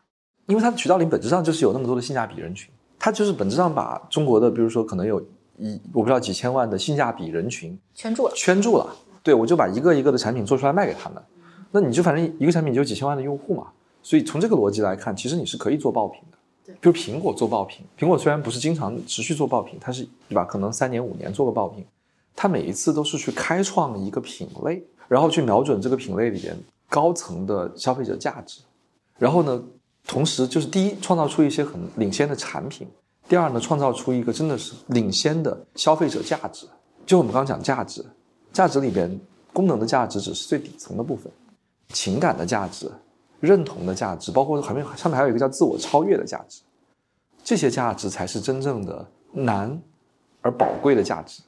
[0.47, 5.25] 因为它的渠道里本质上就是有那么多的性价比人群，它就是本质上把中国的，比如说可能有。
[5.61, 8.97] 一我不知道几千万的性价比人群圈住了，圈住了。
[9.23, 11.23] 对我就把一个一个的产品做出来卖给他们，
[11.71, 13.67] 那你就反正一个产品就几千万的用户嘛。
[14.03, 16.39] 所以从这个逻辑来看，其实你是可以做爆品的。
[16.65, 20.43] 对，比如苹果做爆品，苹果虽然不是经常持续做爆品，它是对吧？
[20.47, 21.85] 可能三年五年做个爆品，
[22.35, 26.57] 它每一次都是去开创一个品类，然后去瞄准这个品类里边
[26.89, 28.63] 高层的消费者价值，
[29.19, 29.63] 然后呢，
[30.07, 32.89] 同时就是第一创造出一些很领先的产品。
[33.31, 36.67] 第二呢，创造出一个真的是领先的消费者价值，
[37.07, 38.05] 就我们刚刚讲价值，
[38.53, 39.09] 价值里边
[39.53, 41.31] 功能的价值只是最底层的部分，
[41.91, 42.91] 情感的价值、
[43.39, 46.61] 认同的价值，包括还面上面还有一个叫自我超越的价值，
[47.45, 49.81] 这些价值才是真正的难
[50.43, 51.41] 而宝贵的价值。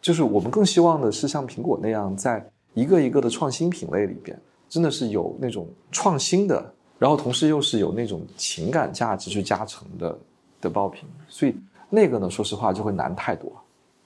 [0.00, 4.36] 就是我们更希望的是像苹果那样，在一个一个的创新品类里边，
[4.68, 10.18] 真的是有那种创新的，然后同时又是有那种情感价值去加成的
[10.62, 11.54] 的爆品，所以
[11.90, 13.52] 那个呢，说实话就会难太多。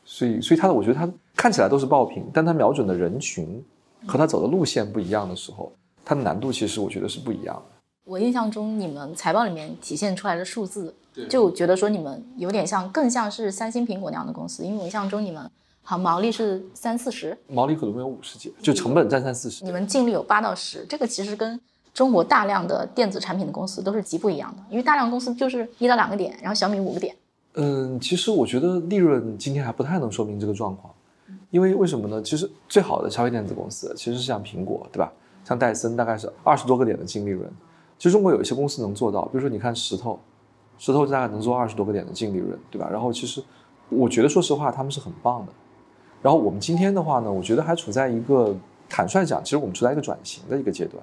[0.05, 3.64] 所以，所以它的我觉得它看起来都是爆品，但它瞄准的人群
[4.07, 5.73] 和它走的路线不一样的时候，
[6.05, 7.62] 它的难度其实我觉得是不一样的。
[8.05, 10.95] 我印象中，你们财报里面体现出来的数字，
[11.29, 15.51] 就觉得说你们有点像，更像是三星、苹果那样的公司，因为我印象中你们
[15.83, 19.64] 好毛利是三四十，毛利可能会有五十几，就成本占三四十。
[19.64, 21.61] 你们净利有八到十，这个其实跟
[21.97, 27.17] 中国大量的电子产品的公司都是极不一样的，因为大量公司就是一到两个点，然后小米五个点。
[27.55, 30.93] 嗯，其实我觉得利润今天还不太能说明这个状况，
[31.49, 32.21] 因为为什么呢？
[32.21, 35.11] 其实最好的消费电子公司其实是像苹果，对吧？
[35.43, 37.51] 像戴森大概是二十多个点的净利润。
[37.97, 40.21] 其实中国有一些公司能做到，比如说你看石头，
[40.77, 42.87] 石头大概能做二十多个点的净利润，对吧？
[42.93, 43.43] 然后其实
[43.89, 45.53] 我觉得说实话他们是很棒的。
[46.21, 48.55] 然后我们今天的话呢，我觉得还处在一个
[48.87, 51.03] 坦率讲，其实我们处在一个转型的一个阶段，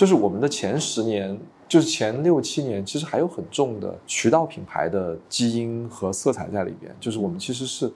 [0.00, 1.38] 就是我们的前十年。
[1.68, 6.92] 就是前六七年，其实还有很重的渠道品牌的基因和色彩在里边。
[6.98, 7.88] 就是我们其实是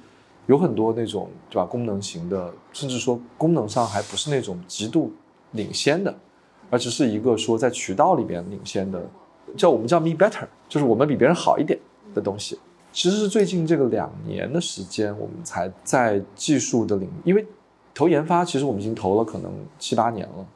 [0.46, 5.12] 有很多那种对吧功能型的，甚至说功能上还不是那种极度
[5.52, 6.14] 领先的，
[6.70, 9.04] 而只是一个说在渠道里边领先的，
[9.56, 11.76] 叫我们叫 me better，就是我们比别人好一点
[12.14, 12.56] 的东西。
[12.92, 17.44] 其实是最近这个两年的时间，我们才在技术的领，因为
[17.92, 20.46] 投研发，其实我们已经投了可能七八年了。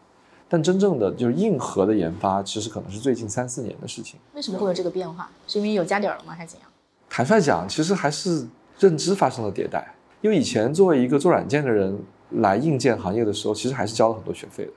[0.49, 4.19] 但真正的就是硬核的研发，其实可能是最近三四年的事情。
[4.35, 5.31] 为什么会有这个变化？
[5.47, 6.69] 是因为有家底儿了吗，还是怎样？
[7.11, 8.47] 坦率讲，其实还是
[8.79, 9.95] 认知发生了迭代。
[10.21, 11.97] 因为以前作为一个做软件的人
[12.31, 14.73] 来硬件行业的时候，其实还是交了很多学费的。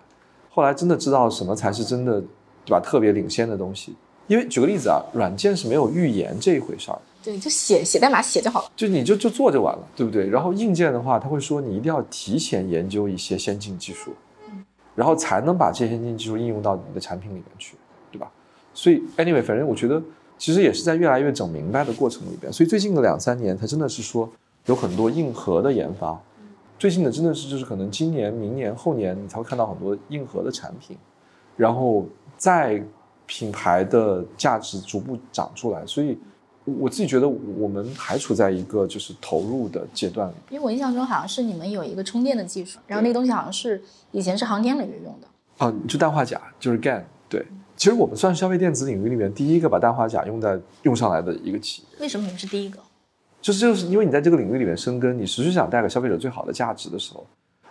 [0.50, 2.22] 后来真的知道什么才是真的，
[2.66, 2.80] 对吧？
[2.80, 3.96] 特别领先的东西。
[4.28, 7.00] 因为举个例子啊，软件是没有预言这一回事儿。
[7.24, 8.72] 对，就写写代码写就好了。
[8.76, 10.28] 就你就就做就完了，对不对？
[10.30, 14.14] 然后硬件的话，他会说你一定要提前研究一些先进技术。
[14.95, 17.75] 然后才能把这些先进技术应用到你的产品里面去，
[18.12, 18.32] 对吧？
[18.73, 20.01] 所以，anyway，反正我觉得
[20.38, 22.51] 其实也是在越来越整明白的过程里边。
[22.51, 24.30] 所以最近的两三年，它真的是说
[24.65, 26.19] 有很多硬核的研发。
[26.80, 30.97] 最近的真的是就是可能今年、明年、后年你才会看到很多硬核的产品，
[31.56, 32.06] 然后
[32.38, 32.84] 在
[33.25, 35.86] 品牌的价值逐步长出来。
[35.86, 36.17] 所以。
[36.80, 43.82] 我自己觉得我们还处在一个就是投入的阶段里，因为我印象中好像是你们有一个充电的技术，然后那个东西好像是
[44.12, 45.28] 以前是航天领域用的
[45.66, 47.04] 啊，就氮化钾，就是 GaN。
[47.30, 47.46] 对，
[47.78, 51.88] 其实我们算是消费电子领域里面第一个把氮化钾用在用上来的一个企业。
[52.00, 52.80] 为什么你们是第一个？
[53.42, 57.26] 就是就是因为你在这个领域里面生根，你持续想带给消费者最好的价值的时候，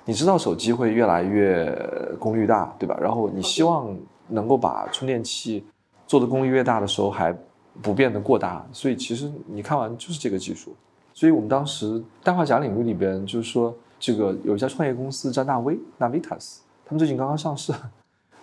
[0.04, 1.70] 你知道手机会越来越
[2.18, 2.98] 功率大，对吧？
[3.00, 3.96] 然后你希望
[4.28, 5.64] 能够把充电器
[6.06, 7.36] 做的功率越大的时候还。
[7.82, 10.74] 不变的过大，所以其实你看完就是这个技术。
[11.12, 17.72] 所以我们当时氮化镓领域里边，就是说这个有一家创业公司叫纳威 （Navitas），他们最近刚刚上市。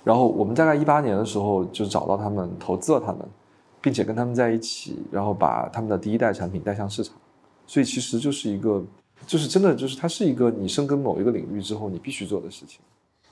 [0.03, 3.19] 然后我们大概一八年的时候就找到他们，投资了他们，
[3.81, 7.15] 并且跟他们在一起，然后把他们的第一代产品带向市场。
[7.65, 8.83] 所以其实就是一个，
[9.25, 12.79] 就是真的就是它是一个你深耕某一个领域之后你必须做的事情。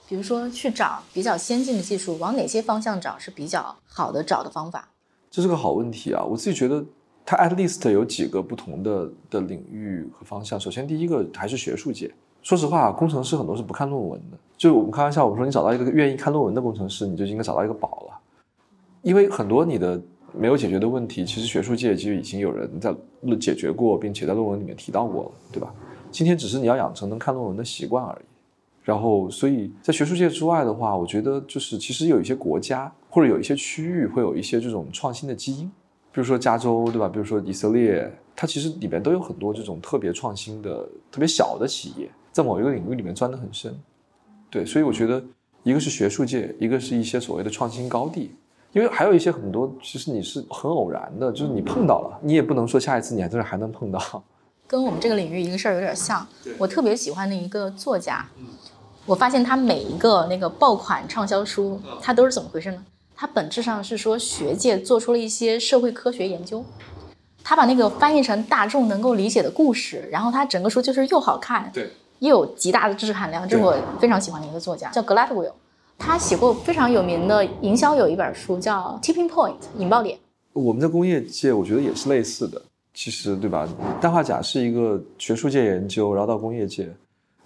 [0.08, 4.90] 比如说去找比较先进的技术，往哪些方向找是比较好的找的方法？
[5.36, 6.24] 这是个好问题啊！
[6.24, 6.82] 我自己觉得，
[7.26, 10.58] 它 at least 有几个不同的的领域和方向。
[10.58, 12.10] 首先，第一个还是学术界。
[12.42, 14.38] 说实话，工程师很多是不看论文的。
[14.56, 18.18] 就我们开玩笑，我们说你找到一个愿意看论文的工程师，你就应该找到一个宝了。
[19.02, 22.96] 因为很多你的没有解决的问题，其实学术界其实已经有人在
[23.38, 25.70] 解决过，并且在论文里面提到过了，对吧？
[26.12, 28.26] 今天只是你要养成能看论文的习惯而已。
[28.84, 35.66] 然后，所以在学术界之外的话，我觉得就是其实有一些国家或者有一些区域会有一些这种创新的基因，
[36.12, 37.08] 比如说加州，对吧？
[37.08, 43.74] 比如说以色列，它其实里面都有很多这种特别创新的、特别小的企业，在某一个领域里面钻得很深。
[44.50, 45.24] 对，所以我觉得
[45.64, 48.36] 一个是学术界，一个是一些所谓的创新高地，
[48.74, 54.22] 因为还有一些很多其实你是很偶然的，就是你碰到了，你也不能说下一次你还在这还能碰到。
[54.68, 58.28] 跟我们这个领域一个事儿有点像，我特别喜欢的一个作家。
[59.06, 62.84] 我发现他每一个那个爆款畅销书，他都是怎么回事呢？
[63.16, 66.64] 它本质上是说学界做出了一些社会科学研究，
[67.44, 75.54] 他把那个翻译成大众能够理解的故事，然后他整个书就是又好看，对，又有极大的知识含量，这是我非常喜欢的一个作家，叫 Gladwell，
[75.98, 80.18] 他写过非常有名的营销有一本书叫 Tipping Point 引爆点。
[80.52, 82.62] 我们在工业界，我觉得也是类似的，
[82.94, 83.68] 其实对吧？
[84.02, 86.90] 氮化钾是一个学术界研究，然后到工业界，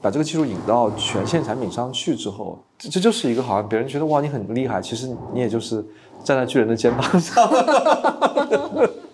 [0.01, 5.85] 把这个技术引到全线产品上去之后，这这就是一个好像别人觉得哇你很厉害，其实你也就是
[6.23, 7.47] 站在巨人的肩膀上。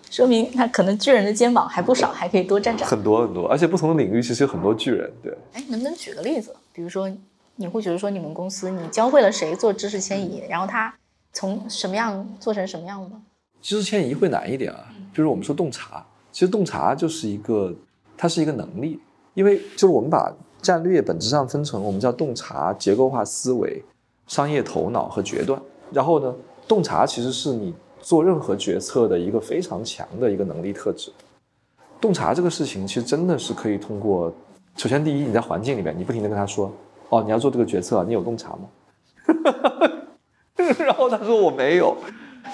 [0.08, 2.88] 说明他可能巨人的肩膀还不少，还可以多站站。
[2.88, 5.12] 很多很多，而且不同的领域其实有很多巨人。
[5.22, 6.54] 对，哎，能不能举个例子？
[6.72, 7.10] 比如说，
[7.56, 10.94] 你会觉得说你们公司你教会了谁做知识迁移，然后他
[11.32, 13.16] 从什么样做成什么样的？
[13.60, 14.86] 知识迁移会难一点啊。
[15.12, 17.74] 就是我们说洞察，其实洞察就是一个，
[18.16, 19.00] 它是一个能力，
[19.34, 20.32] 因为就是我们把
[20.66, 23.82] 战略本质上分成我们叫洞察、结构化思维、
[24.26, 25.60] 商业头脑和决断。
[25.92, 26.34] 然后呢，
[26.66, 27.74] 洞察其实是你。
[27.98, 31.10] 做任何决策的一个非常强的一个能力特质，
[32.00, 34.32] 洞察这个事情其实真的是可以通过。
[34.76, 36.70] 首先，第一，你在环境里面，你不停的跟他说
[37.10, 38.68] ：“哦，你要做这个决策，你有洞察吗？”
[40.78, 41.96] 然后他说：“我没有。”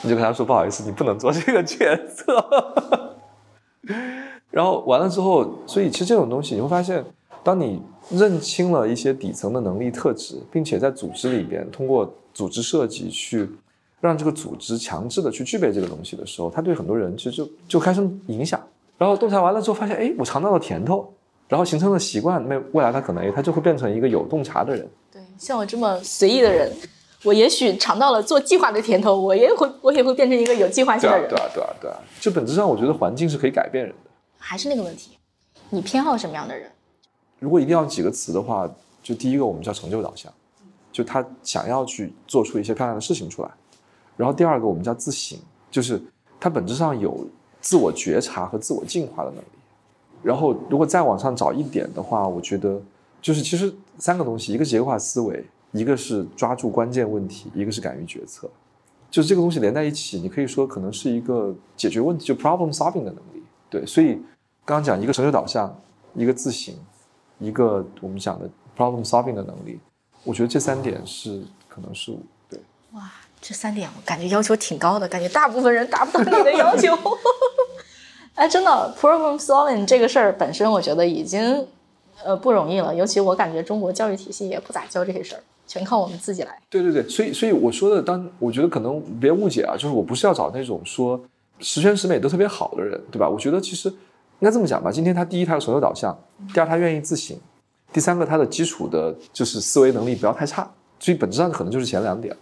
[0.03, 2.33] 你就跟他说：“不好意思，你不能做这个决策。”
[4.51, 7.05] 然后完了之后，所以其实这种东西你会发现，
[7.43, 13.49] 当你认清了一些底层的能力特质，并且在组织里边通过组织设计去。
[14.03, 18.61] 让这个组织强制的去具备这个东西的时候，他对很多人其实就就开始影响。
[18.99, 21.09] 然后洞察完了之后，发现哎，我尝到了甜头，
[21.47, 24.85] 然后形成了习惯，那未来他可能哎，他就会变成一个有洞察的人。
[25.13, 26.69] 对，像我这么随意的人，
[27.23, 31.29] 我也许尝到了做计划的甜头，我也会我也会变成一个有计划性的人。
[31.29, 31.97] 对啊，对啊，对啊。
[32.21, 34.11] 就本质上，我觉得环境是可以改变人的。
[34.37, 35.17] 还是那个问题，
[35.71, 36.69] 你偏好什么样的人？
[37.43, 38.71] 如果一定要几个词的话，
[39.03, 40.33] 就第一个我们叫成就导向，
[40.93, 43.51] 就他想要去做出一些漂亮的事情出来。
[44.17, 45.37] 然后第二个我们叫自省，
[45.69, 46.01] 就是
[46.39, 47.27] 它本质上有
[47.61, 49.47] 自我觉察和自我进化的能力。
[50.23, 52.81] 然后如果再往上找一点的话，我觉得
[53.21, 58.49] 就是其实三个东西：一个结构化思维，一个是抓住关键问题，一个是敢于决策。
[59.11, 63.43] 就是这个东西连在一起，你可以说可能是一个解决问题就 problem solving 的能力。
[63.69, 64.15] 对，所以
[64.65, 65.75] 刚刚讲一个成就导向，
[66.15, 66.75] 一个自省，
[67.43, 69.79] 一个我们讲的 problem solving 的能力，
[70.25, 72.17] 我觉得这三点是可能是
[72.49, 72.61] 对。
[72.93, 73.11] 哇。
[73.45, 76.97] 这三点我感觉要求挺高的，感觉大部分人达不到你的要求。
[78.37, 81.67] 哎，真的，problem solving 这个事儿本身，我觉得已经
[82.25, 82.95] 呃不容易了。
[82.95, 86.57] 尤其我感觉中国教育体系也不咋教这些事儿，全靠我们自己来。
[86.71, 91.21] 对对对，所以所以我说的，当我觉得可能别误解啊，就是我不是要找那种说
[91.59, 93.29] 十全十美都特别好的人，对吧？
[93.29, 93.93] 我觉得其实
[94.43, 94.91] 应该这么讲吧。
[94.91, 96.13] 今天他第一，他有成就导向；
[96.53, 97.37] 第二，他愿意自省；
[97.93, 100.69] 第三个，他的基础的就是思维能力不要太差。
[100.99, 102.41] 所以本质上可能就是前两点了。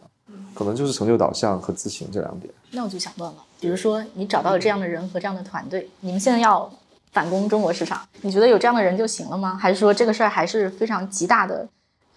[0.52, 2.52] 可能就是成就导向和自省这两点。
[2.72, 6.70] 那我就想问了，比如说你找到了这样的人和这样的团队，你们现在要
[7.12, 9.56] 反攻中国市场，你觉得有这样的人就行了吗？
[9.56, 11.66] 还是说这个事儿还是非常极大的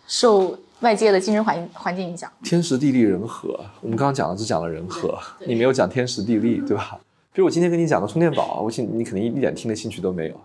[0.08, 2.30] 受外界的竞争环环境影响？
[2.44, 3.50] 天时地利人和，
[3.82, 6.98] 我们刚刚讲的只讲了人和，你没有讲天时地利，对吧？
[7.34, 10.40] 比如我今天跟你讲的充电宝， 我信你肯定一点听的兴趣都没有，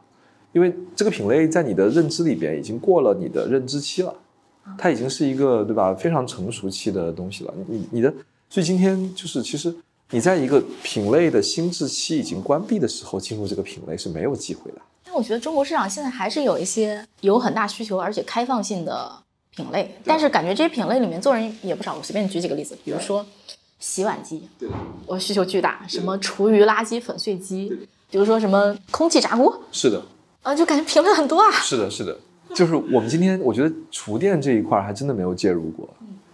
[0.53, 4.15] 因为这个品类在你的认知里边已经过了你的认知期了。
[4.77, 7.55] 它已经是一个对吧非常成熟期的东西了。
[7.67, 8.13] 你你的，
[8.51, 9.75] 所以今天就是其实
[10.11, 14.79] 你在一个品类的心智期已经关闭的时候进入这个品类是没有机会的。
[15.05, 19.11] 但我觉得中国市场现在还是有一些有很大需求而且开放性的
[19.57, 21.95] 品类，但是感觉这些品类里面做人也不少。
[21.95, 23.25] 我随便举几个例子，比如说
[23.79, 24.49] 洗碗机，
[25.07, 27.69] 我需求巨大；什么厨余垃圾粉碎机，
[28.11, 30.03] 比如说什么空气炸锅，是的，
[30.43, 31.51] 啊，就感觉品类很多啊。
[31.53, 32.17] 是的，是的。
[32.55, 35.89] 就是我们今天，我觉得厨电这一块还真的没有介入过。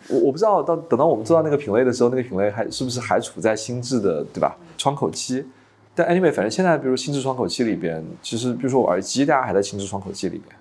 [0.09, 5.44] 我我不知道到等到我们做到那个品类的时候，那个品类还是不是还处在心智的对吧窗口期？
[5.94, 10.57] 但 anyway，反正现在比如心智窗口期里边，其实比如说我耳机，大家还在心智窗口期里边。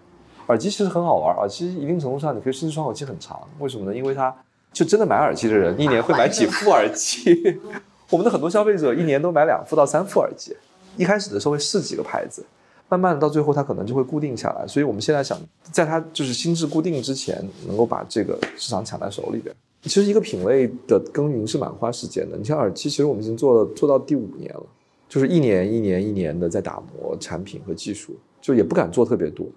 [0.47, 3.39] 耳机其实很好玩，耳机一定程度上你可以心智窗口期很长。
[3.59, 3.95] 为什么呢？
[3.95, 4.33] 因为它
[4.73, 7.59] 就真的买耳机的人一年会买几副耳机。
[8.09, 10.55] 我们的很多消费者一年都买两副到三副耳机。
[10.97, 12.43] 一开始的时候会试几个牌子。
[12.89, 14.67] 慢慢的到最后，它可能就会固定下来。
[14.67, 15.39] 所以我们现在想，
[15.71, 19.55] 在它就是心智固定之前，能够把这个市场抢在手里边。
[19.81, 22.38] 其实一个品类的耕耘是蛮花时间的。
[22.38, 24.63] 你像耳机，其实我们已经做了做到第五年了，
[25.09, 29.47] 就是一年一年一年的在打磨产品和技术，就也不敢做特别多。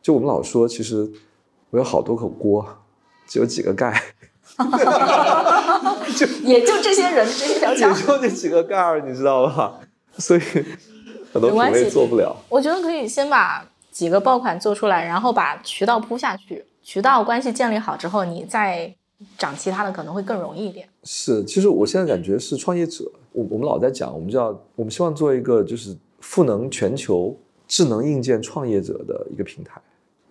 [0.00, 1.10] 就我们老说，其实
[1.70, 2.64] 我有好多口锅，
[3.26, 4.00] 只有几个盖，
[6.16, 9.80] 就 也就这些人这些条件，也就那几个盖儿，你知道吧？
[10.18, 10.40] 所以。
[11.32, 18.94] 很多品类做不了，我觉得可以先把几个爆款做出来，然后把渠道铺下去，渠道关系建立好之后，你再
[19.36, 20.88] 涨其他的可能会更容易一点。
[21.02, 29.80] 是，其实我现在感觉是创业者，我我们老在讲，我们叫我们希望做一个就是赋能全球智能硬件创业者的一个平台。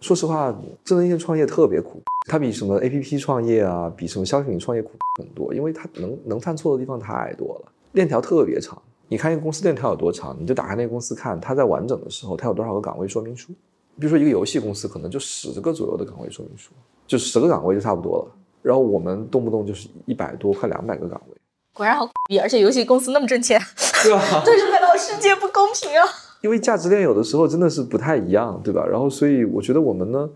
[0.04, 8.78] 说实话，智能硬件创业特别苦，它比什么 A P P 创业啊，比什么消费品创业苦很多，因为它能能犯错的地方太多了，链条特别长。
[9.08, 13.54] 你看一个公司链条有多长，你就打开那个公司看，它在完整的时候，它有多少个岗位说明书。
[13.98, 16.72] 比如说一个游戏公司，可能就十个左右的岗位说明书，
[17.08, 18.36] 就十个岗位就差不多了。
[18.62, 21.38] 然后我们动不动就是一百多，快两百个岗位。
[21.74, 23.58] 果然好逼，而且游戏公司那么挣钱，
[24.04, 24.42] 对吧？
[24.44, 26.04] 对这个世界不公平啊！
[26.44, 28.86] 因为价值链有的时候真的是不太一样，对吧？
[28.86, 30.30] 然后所以我觉得我们呢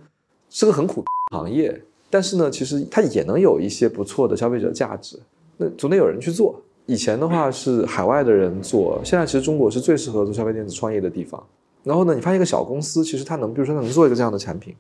[0.49, 1.03] 是个很苦
[1.33, 5.19] 行业，但是呢，其实它也能有一些不错的消费者价值。
[5.57, 6.61] 那总得有人去做。
[6.85, 11.43] 以前的话是海外的人做，现在其实中国是最适合做消费电子创业的地方。
[11.83, 14.73] 然后呢，你发现一个小公司，其实它能，比如说它能做一个这样的产品，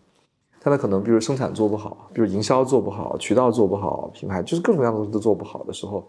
[0.63, 6.07] 但它可能比如生产做不好，比如营销做不好，渠道做不好，品牌就是各种各样的东西都做不好的时候，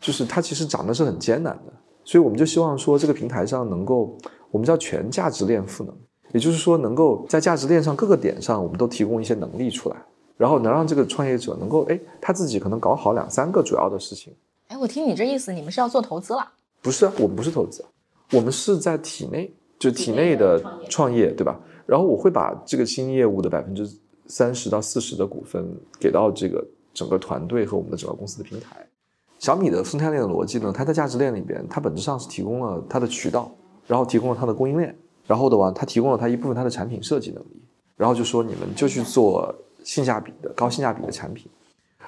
[0.00, 1.72] 就是它其实长得是很艰难的。
[2.06, 4.14] 所以我们就希望说，这个平台上能够，
[4.54, 5.92] 我们叫全价值链赋能，
[6.30, 9.96] 也就是说，能够在价值链上各个点上，我们都提供一些能力出来，
[10.36, 14.32] 然后能让这个创业者能够，哎，他自己可能搞好两三个主要的事情。
[14.68, 16.48] 哎，我听你这意思，你们是要做投资了？
[16.80, 17.84] 不是啊，我们不是投资，
[18.30, 21.58] 我们是在体内，就体内的创业，对吧？
[21.84, 23.84] 然后我会把这个新业务的百分之
[24.28, 28.86] 三十到四十的股份给到这个整个团队和我们的整个公司的平台。
[29.40, 33.52] 小米的生态链的逻辑呢，它在价值链里边，它本质上是提供了它的渠道，
[33.86, 37.62] 然后提供了它的供应链，然后的话，它提供了它一部分它的产品设计能力，
[37.96, 41.50] 然后就说你们就去做性价比的高性价比的产品。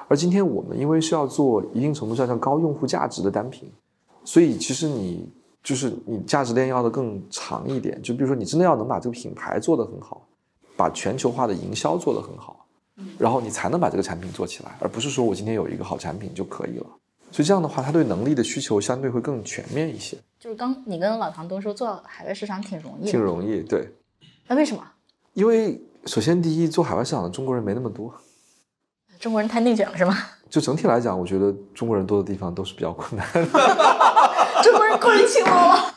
[0.08, 3.70] 而今天我们因为是要做一定程度上叫高用户价值的单品，
[4.24, 5.28] 所以其实你
[5.62, 8.00] 就是你价值链要的更长一点。
[8.02, 10.26] 就比如说你真的要能把这个品牌做得很好，
[10.76, 12.66] 把全球化的营销做得很好，
[13.18, 16.86] 然后你才能把这个产品做起来，而不是说我今天有一个好产品就可以了。
[17.30, 20.16] 所以这样的话，他对能力的需求相对会更全面一些。
[20.38, 23.92] 就是刚你跟老唐都说做海外市场挺容易，挺容易，对。
[24.48, 24.82] 那为什么？
[25.34, 28.14] 因为首先第一，做海外市场的中国人没那么多。
[29.18, 30.16] 中国人太内卷了，是吗？
[30.48, 33.44] 就整体来讲，我觉得中国人多的地方都是比较困难的。
[34.62, 35.94] 中国人过于勤劳了，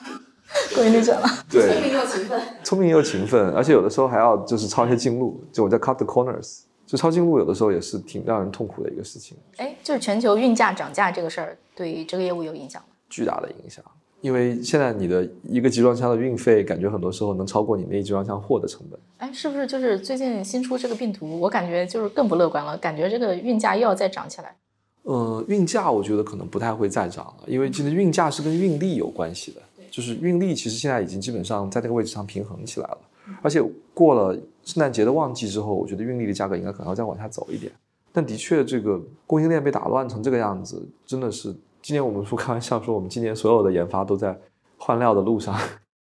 [0.73, 1.27] 过于内卷了。
[1.49, 2.41] 对，聪明又勤奋。
[2.63, 9.38] 聪明又勤奋，而且有的时候还要就是抄一些近路，就我叫 cut the corners，就抄近路，有的时候也是挺让人痛苦的一个事情。
[9.58, 12.88] 哎，就是全球运价涨价这个事儿，对这个业务有影响吗？
[13.12, 13.86] 巨大的影响。
[14.22, 19.00] 因为现在你的一个集装箱的运费，感觉很多时候能超过你那一集装箱货的成本。
[19.20, 21.40] 哎，是不是就是最近新出这个病毒？
[21.40, 24.56] 我感觉就是更不乐观了，感觉这个运价又要再涨起来。
[25.04, 29.62] 呃，运价我觉得可能不太会再涨了，因为其实运价是跟运力有关系的。
[29.92, 32.98] 就是运力其实现在已经基本上在这个位置上平衡起来了，
[33.42, 33.62] 而且
[33.94, 34.36] 过了
[34.70, 37.72] 圣诞节的旺季之后，我觉得运力的价格应该可能要再往下走一点。
[38.13, 41.51] 但的确，这个供应链被打乱成这个样子，真的是。
[41.82, 44.38] 今年我们说开玩笑说，我们今年所有的研发都在
[44.78, 45.55] 换料的路上，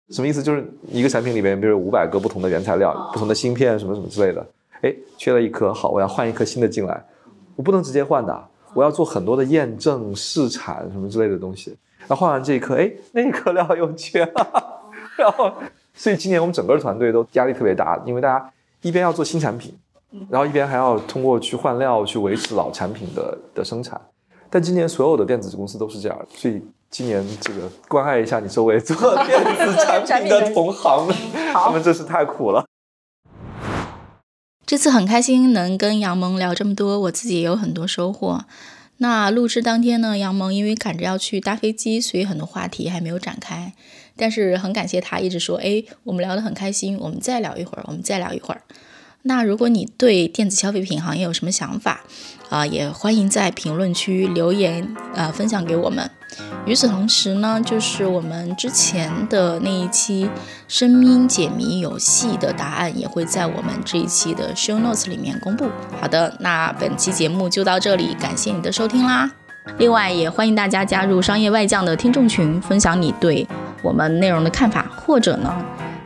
[0.08, 0.42] 什么意思？
[0.42, 4.46] 就是一个产品里面，比如五百个不同的原材料、不同的芯片什么什么之类的，
[4.80, 7.04] 哎，缺了一颗，好，我要换一颗新的进来，
[7.56, 11.76] 我不能直接换的，我要做很多的验证、试产什么之类的东西。
[12.08, 14.82] 那换完这一颗，哎，那一颗料又缺了，
[15.18, 15.52] 然后，
[15.96, 19.74] 所以今年我们整个团队都压力特别大，因为大家一边要做新产品，
[20.28, 24.00] 然后一边还要通过去换料去维持老产品的的生产。
[24.48, 31.16] 但今年所有的电子公司都是这样，所以今年这个关爱一下你周围做电子产品的同行 们，
[31.52, 32.64] 他们真是太苦了。
[34.64, 38.44] 这次很开心能跟杨萌聊这么多，我自己也有很多收获。
[38.98, 43.74] 那录制当天呢，杨萌因为赶着要去搭飞机，所以很多话题还没有展开。
[44.16, 48.62] 但是很感谢他一直说：“哎，我们聊得很开心，我们再聊一会儿，我们再聊一会儿。”
[49.28, 52.04] 那如果你对电子消费品行业有什么想法
[52.48, 56.08] 啊，也欢迎在评论区留言啊，分享给我们。
[56.64, 60.30] 与此同时呢，就是我们之前的那一期
[60.68, 65.68] 声音解谜游戏的答案也会在我们这一期的 show notes 里面公布。
[66.00, 69.28] 好的，那本期节目就到这里，感谢你的收听啦。
[69.78, 73.44] 另外也欢迎大家加入商业外将的听众群，分享你对
[73.82, 75.54] 我们内容的看法，或者呢，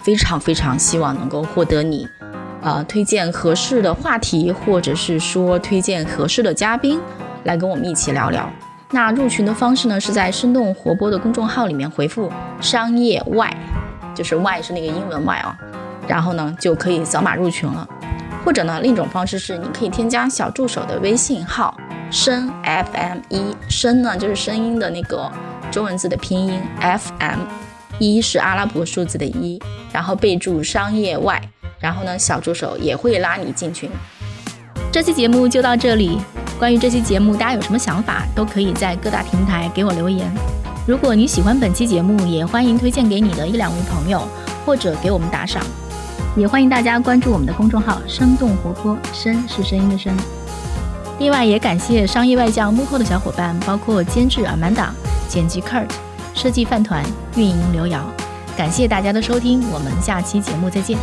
[0.01, 2.09] 非常非常希望能够获得你。
[2.63, 7.01] 呃，推荐合适的话题，或者是说推荐合适的嘉宾，
[7.45, 8.49] 来跟我们一起聊聊。
[8.91, 13.51] 那入群的方式呢，是在生动活泼的公众号里面回复“商业外”，
[14.15, 15.57] 就是“外”是那个英文“外”啊，
[16.07, 17.89] 然后呢就可以扫码入群了。
[18.45, 21.75] 或者呢，另一种方式是，你可以添加小助手的微信号
[22.11, 25.31] “声 FM 一”，声呢就是声音的那个
[25.71, 27.41] 中文字的拼音，FM
[27.99, 29.61] 一是阿拉伯数字的一，
[29.93, 31.41] 然后备注“商业外”。
[31.79, 33.89] 然后呢，小助手也会拉你进群。
[34.93, 36.19] 这期节目就到这里。
[36.59, 40.31] 关于这期节目，大家有什么想法，都可以在各大平台给我留言。
[40.87, 44.27] 如果你喜欢本期节目，也欢迎推荐给你的一两位朋友，
[44.67, 45.65] 或者给我们打赏。
[46.37, 50.15] 也欢迎大家关注我们的公众号“生动活泼”，声是声音的声。
[51.19, 54.93] 另外，也感谢商业外教幕后的小伙伴，包括监制阿曼达、
[55.31, 55.89] 剪辑 Kurt。
[56.35, 57.05] 设计饭团，
[57.37, 58.05] 运营刘瑶。
[58.57, 60.99] 感谢大家的收听，我们下期节目再见。